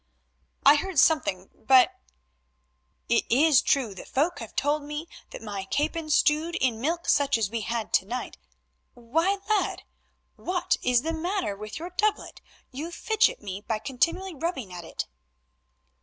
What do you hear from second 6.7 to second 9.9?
milk, such as we had to night—Why, lad,